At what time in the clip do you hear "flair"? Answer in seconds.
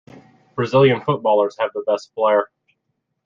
2.15-2.49